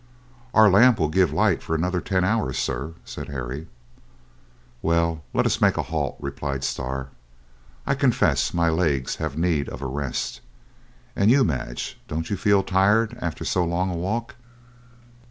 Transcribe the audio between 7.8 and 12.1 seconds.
"I confess my legs have need of a rest. And you, Madge,